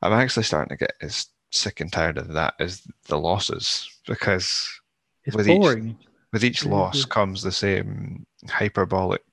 [0.03, 4.69] I'm actually starting to get as sick and tired of that as the losses because
[5.25, 5.59] It's with each-
[6.33, 9.25] with each loss comes the same hyperbolic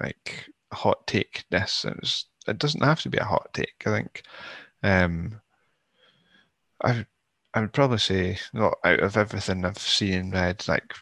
[0.00, 3.90] like hot take ness and it's, it doesn't have to be a hot take i
[3.90, 4.22] think.
[4.82, 5.40] Um
[6.84, 7.06] i
[7.54, 10.94] i would probably say not out of everything i've seen and read like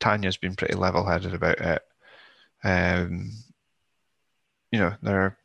[0.00, 1.82] tanya's been pretty level-headed about it.
[2.64, 3.32] Um
[4.70, 5.36] you know there are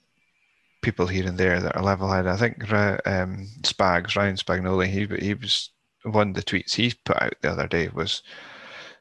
[0.81, 2.31] people here and there that are level-headed.
[2.31, 5.71] I think um spags ryan spagnoli he he was
[6.03, 8.21] one of the tweets he put out the other day was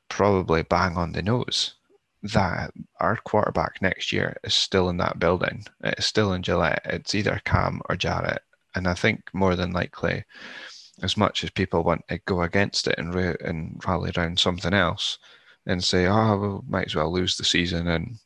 [0.09, 1.75] probably bang on the nose
[2.23, 5.65] that our quarterback next year is still in that building.
[5.83, 6.83] It's still in Gillette.
[6.85, 8.43] It's either Cam or Jarrett.
[8.75, 10.25] And I think more than likely,
[11.03, 14.73] as much as people want to go against it and, ra- and rally around something
[14.73, 15.19] else
[15.67, 18.17] and say, oh, we might as well lose the season and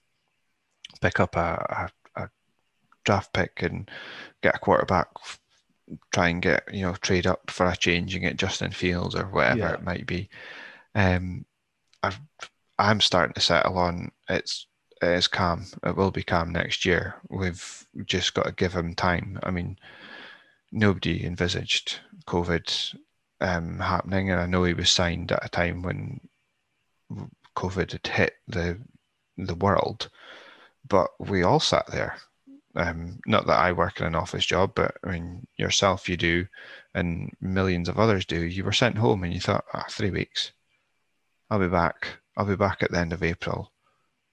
[1.00, 2.30] pick up a, a, a
[3.04, 3.90] draft pick and
[4.42, 5.08] get a quarterback,
[6.12, 9.24] try and get, you know, trade up for a change and get Justin Fields or
[9.24, 9.72] whatever Yeah.
[9.74, 10.28] it might be.
[10.94, 11.44] Um,
[12.02, 12.20] I've,
[12.78, 14.66] I'm starting to settle on it's
[15.02, 15.66] it is Cam.
[15.84, 17.16] It will be Cam next year.
[17.28, 19.38] We've just got to give him time.
[19.42, 19.78] I mean,
[20.72, 22.96] nobody envisaged COVID
[23.40, 26.20] um, happening, and I know he was signed at a time when
[27.56, 28.78] COVID had hit the
[29.36, 30.08] the world,
[30.88, 32.16] but we all sat there.
[32.74, 36.46] Um, not that I work in an office job, but I mean yourself, you do,
[36.94, 38.40] and millions of others do.
[38.42, 40.52] You were sent home, and you thought, ah, three weeks.
[41.50, 42.18] I'll be back.
[42.36, 43.72] I'll be back at the end of April.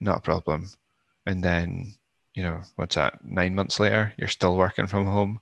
[0.00, 0.70] Not a problem.
[1.26, 1.94] And then,
[2.34, 3.24] you know, what's that?
[3.24, 5.40] Nine months later, you're still working from home.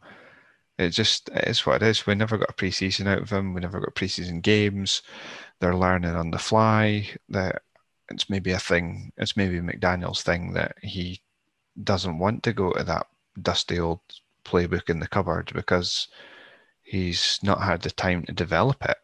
[0.79, 2.07] It just it is what it is.
[2.07, 3.55] We never got a preseason out of them.
[3.55, 5.03] We never got preseason games.
[5.61, 7.09] They're learning on the fly.
[7.29, 7.63] That
[8.11, 9.13] it's maybe a thing.
[9.17, 11.23] It's maybe McDaniel's thing that he
[11.83, 13.07] doesn't want to go to that
[13.41, 14.01] dusty old
[14.45, 16.09] playbook in the cupboard because
[16.83, 18.99] he's not had the time to develop it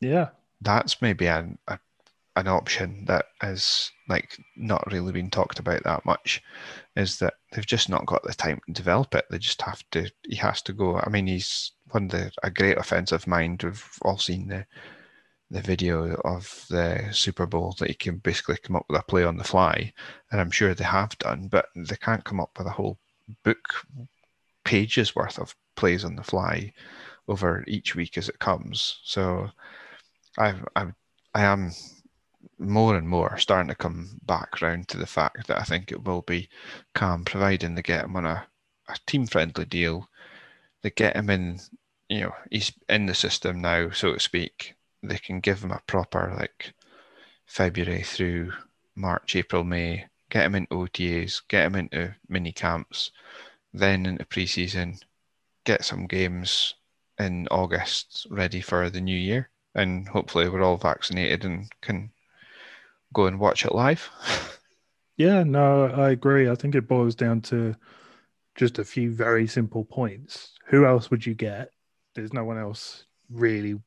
[0.00, 0.30] Yeah.
[0.60, 1.78] that's maybe an a,
[2.38, 6.42] an option that has like not really been talked about that much
[6.96, 9.26] is that they've just not got the time to develop it.
[9.30, 10.98] They just have to he has to go.
[10.98, 14.66] I mean he's one of the a great offensive mind we've all seen the
[15.50, 19.24] the video of the super bowl that he can basically come up with a play
[19.24, 19.90] on the fly
[20.30, 22.98] and i'm sure they have done but they can't come up with a whole
[23.44, 23.86] book
[24.64, 26.70] pages worth of plays on the fly
[27.28, 29.00] over each week as it comes.
[29.04, 29.48] So
[30.38, 30.86] I I
[31.34, 31.70] I am
[32.58, 36.04] more and more starting to come back round to the fact that I think it
[36.04, 36.48] will be
[36.94, 38.46] Cam, providing they get him on a,
[38.88, 40.08] a team friendly deal.
[40.82, 41.60] They get him in,
[42.08, 44.74] you know, he's in the system now, so to speak.
[45.02, 46.72] They can give him a proper like
[47.46, 48.52] February through
[48.94, 53.10] March, April, May, get him into OTAs, get him into mini camps,
[53.72, 55.02] then into preseason,
[55.64, 56.74] get some games
[57.18, 62.10] in August ready for the new year and hopefully we're all vaccinated and can
[63.12, 64.10] go and watch it live.
[65.18, 66.48] Yeah, no, I agree.
[66.48, 67.74] I think it boils down to
[68.54, 70.52] just a few very simple points.
[70.66, 71.72] Who else would you get?
[72.14, 73.80] There's no one else really,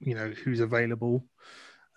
[0.00, 1.26] you know, who's available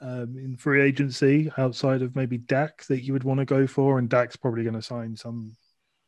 [0.02, 3.98] um, in free agency outside of maybe Dak that you would want to go for,
[3.98, 5.54] and Dak's probably going to sign some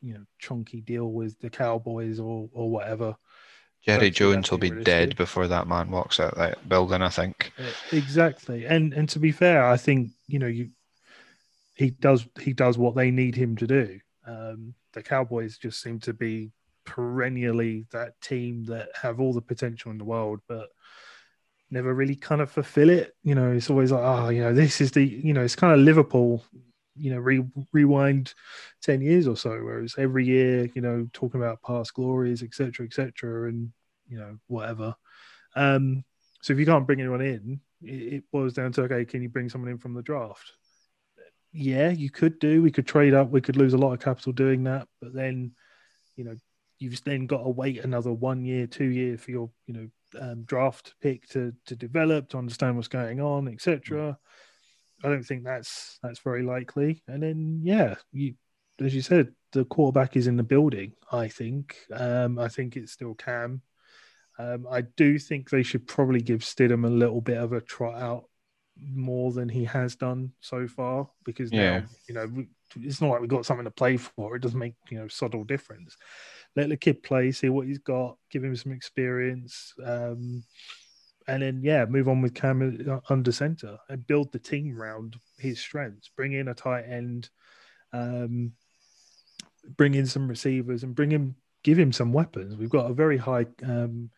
[0.02, 3.16] you know chunky deal with the Cowboys or or whatever.
[3.82, 6.68] Jerry Don't see that Jones will be being dead before that man walks out that
[6.68, 7.00] building.
[7.00, 7.52] I think.
[7.92, 10.70] Exactly, and and to be fair, I think you know you
[11.74, 14.00] he does he does what they need him to do.
[14.26, 16.52] Um, the Cowboys just seem to be
[16.84, 20.68] perennially that team that have all the potential in the world, but
[21.70, 23.14] never really kind of fulfill it.
[23.22, 25.72] You know, it's always like, oh, you know, this is the you know, it's kind
[25.72, 26.44] of Liverpool.
[26.96, 28.34] You know, re- rewind
[28.80, 33.48] ten years or so, whereas every year, you know, talking about past glories, etc., etc.,
[33.48, 33.72] and
[34.08, 34.94] you know, whatever.
[35.56, 36.04] Um,
[36.40, 39.48] so if you can't bring anyone in, it, boils down to okay, can you bring
[39.48, 40.52] someone in from the draft?
[41.52, 42.62] Yeah, you could do.
[42.62, 43.30] We could trade up.
[43.30, 45.52] We could lose a lot of capital doing that, but then,
[46.16, 46.34] you know,
[46.78, 49.88] you've then got to wait another one year, two year for your, you know,
[50.20, 54.18] um, draft pick to to develop, to understand what's going on, etc.
[55.02, 57.02] I don't think that's that's very likely.
[57.08, 58.34] And then, yeah, you
[58.80, 60.92] as you said, the quarterback is in the building.
[61.10, 61.76] I think.
[61.92, 63.62] Um, I think it's still Cam.
[64.38, 68.00] Um, I do think they should probably give Stidham a little bit of a trot
[68.00, 68.24] out
[68.76, 71.80] more than he has done so far because Yeah.
[71.80, 74.34] now you know we- it's not like we've got something to play for.
[74.34, 75.96] It doesn't make you know subtle difference.
[76.56, 80.42] Let the kid play, see what he's got, give him some experience, um,
[81.28, 85.16] and then yeah, move on with Cam uh, under center and build the team around
[85.38, 86.08] his strengths.
[86.16, 87.30] Bring in a tight end,
[87.92, 88.52] um,
[89.76, 92.56] bring in some receivers, and bring him give him some weapons.
[92.56, 94.10] We've got a very high um,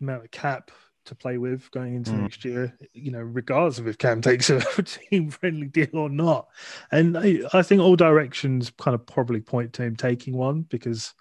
[0.00, 0.70] amount of cap
[1.04, 2.22] to play with going into Mm.
[2.22, 6.46] next year, you know, regardless of if Cam takes a team friendly deal or not.
[6.92, 11.12] And I, I think all directions kind of probably point to him taking one because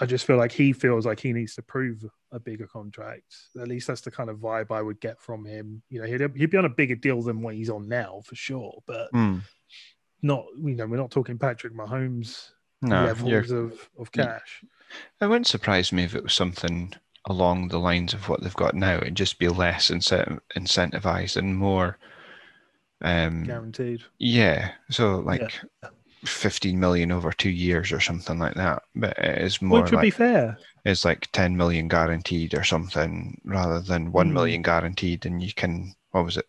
[0.00, 3.34] I just feel like he feels like he needs to prove a bigger contract.
[3.60, 5.82] At least that's the kind of vibe I would get from him.
[5.88, 8.36] You know, he'd, he'd be on a bigger deal than what he's on now for
[8.36, 9.38] sure, but Hmm.
[10.22, 14.64] not, you know, we're not talking Patrick Mahomes No, levels of, of cash.
[15.20, 16.94] it wouldn't surprise me if it was something
[17.26, 18.96] along the lines of what they've got now.
[18.96, 21.98] It'd just be less incent- incentivized and more.
[23.00, 24.02] Um, Guaranteed.
[24.18, 25.60] yeah, so like
[26.24, 28.82] 15 million over two years or something like that.
[28.94, 30.58] But it is more Which would like be fair.
[30.84, 34.34] it's like 10 million guaranteed or something rather than one Hmm.
[34.34, 35.26] million guaranteed.
[35.26, 36.46] And you can, what was it,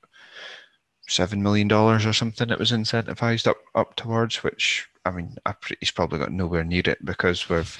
[1.07, 2.49] seven million dollars or something?
[2.49, 6.63] It was incentivized up up towards, which I mean, I, pre- he's probably got nowhere
[6.63, 7.77] near it because we've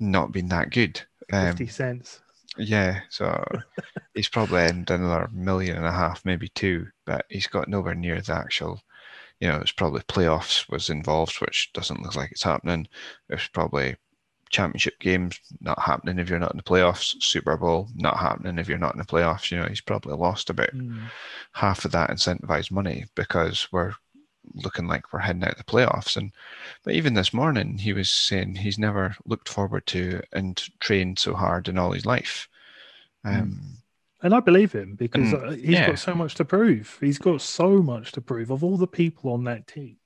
[0.00, 1.02] not been that good.
[1.32, 2.20] Um, 50 cents.
[2.58, 3.44] yeah, so
[4.14, 8.20] he's probably earned another million and a half, maybe two, but he's got nowhere near
[8.20, 8.80] the actual.
[9.40, 12.86] You know, it's probably playoffs was involved, which doesn't look like it's happening.
[13.28, 13.96] It's probably
[14.50, 17.20] championship games not happening if you're not in the playoffs.
[17.20, 19.50] Super Bowl not happening if you're not in the playoffs.
[19.50, 21.10] You know, he's probably lost about Mm.
[21.52, 23.94] half of that incentivized money because we're
[24.54, 26.16] looking like we're heading out the playoffs.
[26.16, 26.32] And
[26.84, 31.34] but even this morning, he was saying he's never looked forward to and trained so
[31.34, 32.48] hard in all his life.
[33.24, 33.60] Um,
[34.22, 35.86] And I believe him because Mm, uh, he's yeah.
[35.86, 36.96] got so much to prove.
[37.00, 38.50] He's got so much to prove.
[38.50, 39.98] Of all the people on that team,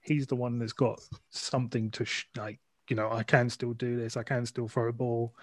[0.00, 2.58] he's the one that's got something to sh- like.
[2.90, 4.16] You know, I can still do this.
[4.16, 5.34] I can still throw a ball.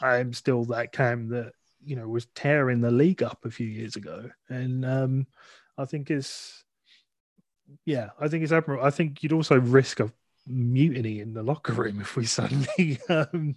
[0.00, 3.96] I'm still that Cam that you know was tearing the league up a few years
[3.96, 5.26] ago, and um,
[5.78, 6.64] I think it's
[7.84, 8.84] yeah, I think it's admirable.
[8.84, 10.12] I think you'd also risk a
[10.46, 13.56] mutiny in the locker room if we suddenly um,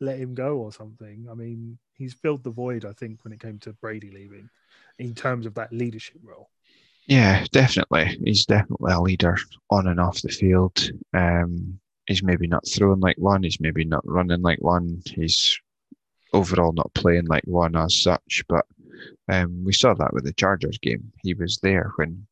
[0.00, 1.26] let him go or something.
[1.30, 4.50] I mean, he's filled the void, I think, when it came to Brady leaving
[4.98, 6.50] in terms of that leadership role.
[7.06, 8.18] yeah, definitely.
[8.24, 9.36] He's definitely a leader
[9.70, 10.90] on and off the field.
[11.14, 13.42] Um, he's maybe not throwing like one.
[13.42, 15.02] He's maybe not running like one.
[15.06, 15.58] He's
[16.34, 18.44] overall not playing like one as such.
[18.48, 18.66] But
[19.28, 21.12] um, we saw that with the Chargers game.
[21.22, 22.27] He was there when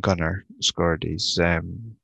[0.00, 1.96] Gunner scored his um,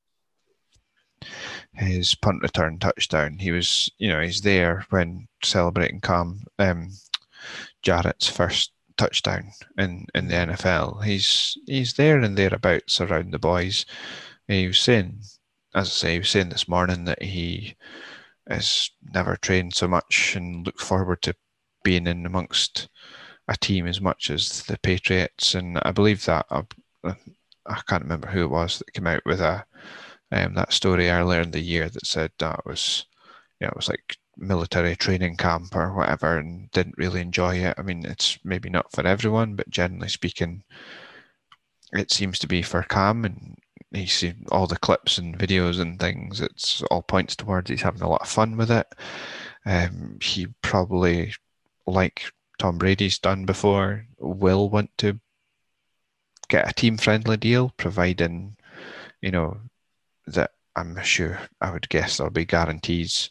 [1.75, 3.39] his punt return touchdown.
[3.39, 6.91] He was, you know, he's there when celebrating Cam um,
[7.83, 11.03] Jarrett's first touchdown in, in the NFL.
[11.05, 13.87] He's he's there and thereabouts around the boys.
[14.49, 15.21] He was saying,
[15.75, 17.77] as I say, he was saying this morning that he
[18.49, 21.35] has never trained so much and looked forward to
[21.83, 22.89] being in amongst
[23.49, 25.55] a team as much as the Patriots.
[25.55, 26.63] And I believe that I,
[27.05, 27.17] I
[27.89, 29.65] can't remember who it was that came out with a
[30.33, 33.07] um, that story earlier in the year that said that was,
[33.61, 37.75] you know, it was like military training camp or whatever, and didn't really enjoy it.
[37.79, 40.65] I mean, it's maybe not for everyone, but generally speaking,
[41.93, 43.57] it seems to be for Cam, and
[43.93, 46.41] he's seen all the clips and videos and things.
[46.41, 48.87] It's all points towards he's having a lot of fun with it.
[49.67, 51.33] Um, he probably,
[51.87, 52.25] like
[52.59, 55.21] Tom Brady's done before, will want to
[56.49, 58.57] get a team friendly deal, providing,
[59.21, 59.59] you know,
[60.27, 63.31] that I'm sure I would guess there'll be guarantees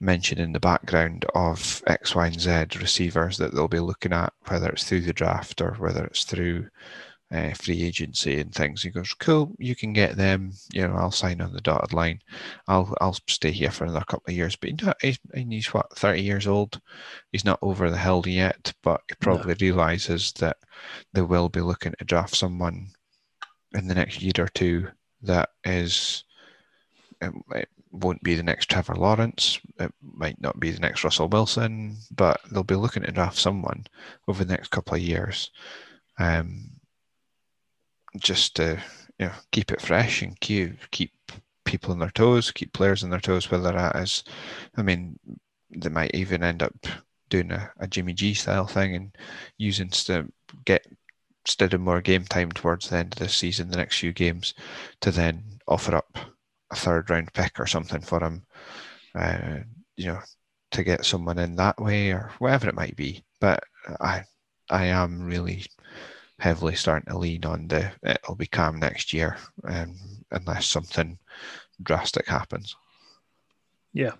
[0.00, 4.32] mentioned in the background of X, Y, and Z receivers that they'll be looking at,
[4.48, 6.68] whether it's through the draft or whether it's through
[7.34, 8.82] uh, free agency and things.
[8.82, 10.52] He goes, "Cool, you can get them.
[10.72, 12.20] You know, I'll sign on the dotted line.
[12.68, 14.70] I'll I'll stay here for another couple of years." But
[15.02, 16.80] he's, he's what thirty years old.
[17.32, 19.56] He's not over the hill yet, but he probably no.
[19.60, 20.58] realizes that
[21.12, 22.88] they will be looking to draft someone
[23.74, 24.88] in the next year or two
[25.22, 26.24] that is.
[27.20, 29.58] It, it won't be the next Trevor Lawrence.
[29.78, 33.86] It might not be the next Russell Wilson, but they'll be looking to draft someone
[34.28, 35.50] over the next couple of years.
[36.18, 36.70] Um,
[38.18, 38.80] just to
[39.18, 41.12] you know keep it fresh and keep keep
[41.64, 43.50] people on their toes, keep players on their toes.
[43.50, 44.24] Whether that is,
[44.76, 45.18] I mean,
[45.70, 46.74] they might even end up
[47.30, 49.16] doing a, a Jimmy G style thing and
[49.58, 50.30] using to
[50.64, 50.86] get
[51.60, 54.54] of more game time towards the end of the season, the next few games,
[55.00, 56.16] to then offer up
[56.70, 58.44] a third round pick or something for him.
[59.14, 59.58] Uh,
[59.96, 60.20] you know,
[60.72, 63.22] to get someone in that way or whatever it might be.
[63.40, 63.62] But
[64.00, 64.24] I,
[64.70, 65.66] I am really
[66.44, 69.94] heavily starting to lean on the it'll be Cam next year, um,
[70.30, 71.18] unless something
[71.82, 72.76] drastic happens.
[73.94, 74.12] Yeah,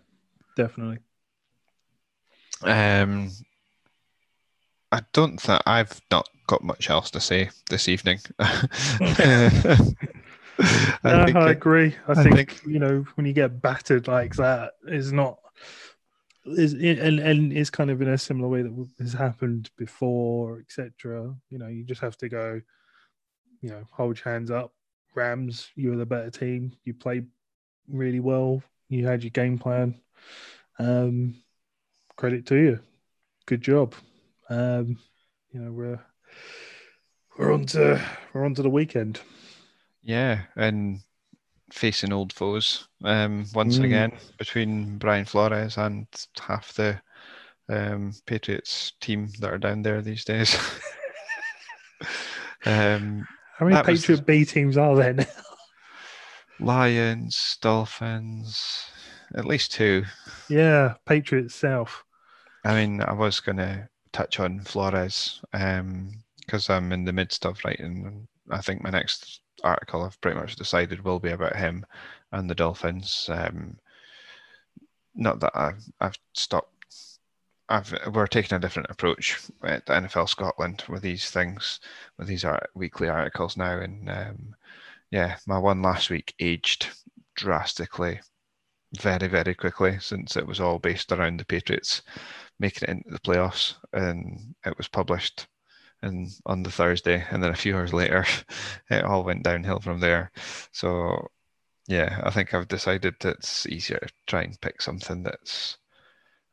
[0.57, 1.01] definitely.
[2.63, 3.31] Um,
[4.91, 8.21] I don't think I've not got much else to say this evening.
[8.39, 8.57] I,
[11.05, 11.95] no, I agree.
[12.09, 15.41] I, I think, think, you know when you get battered like that, is not
[16.47, 21.35] is and and is kind of in a similar way that has happened before, etc.
[21.51, 22.61] You know, you just have to go,
[23.61, 24.73] you know, hold your hands up.
[25.15, 26.73] Rams, you were the better team.
[26.85, 27.27] You played
[27.89, 28.63] really well.
[28.89, 30.01] You had your game plan.
[30.79, 31.37] Um,
[32.17, 32.81] credit to you.
[33.47, 33.95] Good job.
[34.51, 34.99] Um,
[35.53, 36.01] you know, we're
[37.39, 38.01] we're on to
[38.33, 39.21] we're on to the weekend.
[40.03, 41.01] Yeah, and
[41.75, 43.85] facing old foes um, once mm.
[43.85, 46.07] again between Brian Flores and
[46.41, 47.01] half the
[47.69, 50.57] um, Patriots team that are down there these days.
[52.65, 53.27] um,
[53.59, 54.21] How many Patriot was...
[54.21, 55.27] B teams are there now?
[56.61, 58.87] Lions, Dolphins,
[59.35, 60.05] at least two.
[60.49, 62.05] Yeah, Patriots South.
[62.65, 67.13] I mean, I was going to touch on Flores um, because um, I'm in the
[67.13, 68.29] midst of writing.
[68.51, 71.85] I think my next article I've pretty much decided will be about him
[72.33, 73.29] and the Dolphins.
[73.33, 73.79] Um,
[75.15, 76.71] not that I've, I've stopped.
[77.69, 81.81] I've, we're taking a different approach at NFL Scotland with these things,
[82.19, 83.79] with these art, weekly articles now.
[83.79, 84.55] And um,
[85.11, 86.89] yeah, my one last week aged
[87.37, 88.21] drastically,
[89.01, 92.03] very, very quickly since it was all based around the Patriots
[92.59, 93.75] making it into the playoffs.
[93.93, 95.47] And it was published
[96.05, 98.25] and on the Thursday, and then a few hours later,
[98.91, 100.31] it all went downhill from there.
[100.73, 101.29] So,
[101.89, 105.79] yeah, I think I've decided that it's easier to try and pick something that's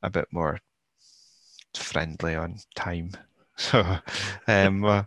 [0.04, 0.60] a bit more
[1.76, 3.12] friendly on time.
[3.58, 3.84] So,
[4.48, 5.04] um, uh,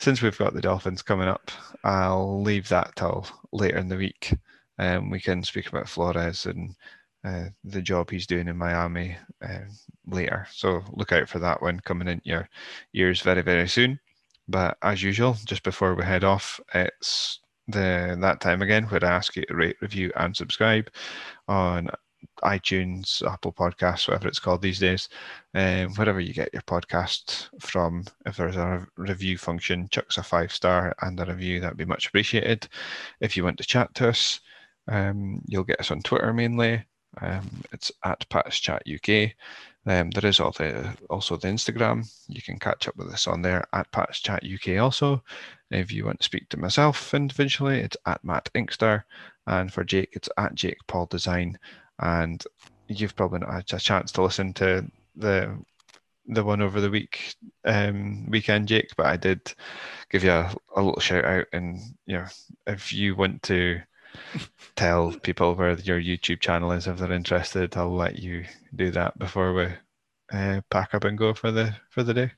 [0.00, 1.52] since we've got the Dolphins coming up,
[1.84, 4.34] I'll leave that till later in the week.
[4.78, 6.74] Um, we can speak about Flores and
[7.26, 9.66] uh, the job he's doing in Miami uh,
[10.06, 10.46] later.
[10.52, 12.48] So look out for that one coming in your
[12.94, 13.98] ears very, very soon.
[14.48, 19.08] But as usual, just before we head off, it's the that time again where I
[19.08, 20.88] ask you to rate, review, and subscribe
[21.48, 21.90] on
[22.44, 25.08] iTunes, Apple Podcasts, whatever it's called these days,
[25.54, 28.04] um, wherever you get your podcast from.
[28.24, 32.06] If there's a review function, chucks a five star and a review, that'd be much
[32.06, 32.68] appreciated.
[33.20, 34.40] If you want to chat to us,
[34.86, 36.84] um, you'll get us on Twitter mainly.
[37.20, 39.32] Um, it's at Pats Chat UK.
[39.86, 42.10] Um, there is also the, also the Instagram.
[42.28, 45.22] You can catch up with us on there at Pats Chat UK also.
[45.70, 49.04] If you want to speak to myself individually, it's at Matt Inkster.
[49.46, 51.58] And for Jake, it's at Jake Paul Design.
[52.00, 52.42] And
[52.88, 54.84] you've probably not had a chance to listen to
[55.14, 55.56] the
[56.28, 59.54] the one over the week um, weekend, Jake, but I did
[60.10, 61.46] give you a, a little shout out.
[61.52, 62.26] And you know,
[62.66, 63.80] if you want to
[64.76, 67.76] tell people where your YouTube channel is if they're interested.
[67.76, 68.44] I'll let you
[68.74, 69.68] do that before we
[70.32, 72.32] uh, pack up and go for the for the day.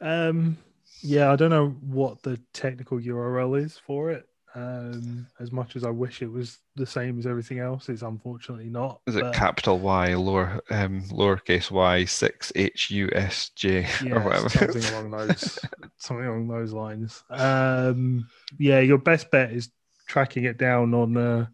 [0.00, 0.58] Um,
[1.02, 4.28] yeah, I don't know what the technical URL is for it.
[4.54, 8.70] Um, as much as I wish it was the same as everything else, it's unfortunately
[8.70, 9.02] not.
[9.06, 14.20] Is it capital Y lower um lowercase y six H U S J yeah, or
[14.20, 14.48] whatever?
[14.48, 15.58] Something along those
[15.98, 17.22] something along those lines.
[17.28, 18.28] Um,
[18.58, 19.70] yeah, your best bet is
[20.06, 21.46] tracking it down on uh,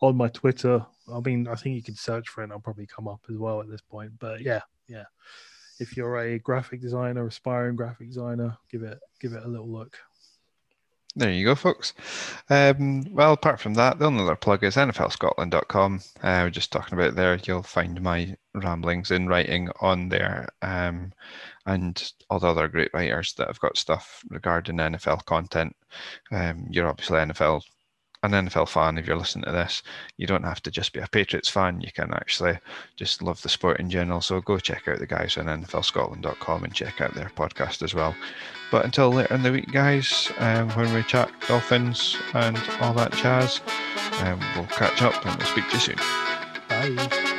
[0.00, 0.84] on my Twitter.
[1.12, 2.44] I mean, I think you can search for it.
[2.44, 4.12] and I'll probably come up as well at this point.
[4.18, 5.04] But yeah, yeah.
[5.80, 9.98] If you're a graphic designer, aspiring graphic designer, give it give it a little look.
[11.16, 11.94] There you go, folks.
[12.48, 16.00] Um, well, apart from that, the only other plug is NFLScotland.com.
[16.22, 17.40] Uh, we're just talking about there.
[17.44, 21.12] You'll find my ramblings in writing on there, um,
[21.66, 25.74] and all the other great writers that have got stuff regarding NFL content.
[26.30, 27.62] Um, you're obviously NFL
[28.22, 29.82] an NFL fan, if you're listening to this,
[30.16, 31.80] you don't have to just be a Patriots fan.
[31.80, 32.58] You can actually
[32.96, 34.20] just love the sport in general.
[34.20, 38.14] So go check out the guys on NFLScotland.com and check out their podcast as well.
[38.70, 43.12] But until later in the week, guys, um, when we chat Dolphins and all that
[43.12, 43.60] jazz,
[44.20, 45.96] um, we'll catch up and we'll speak to you soon.
[46.68, 47.37] Bye.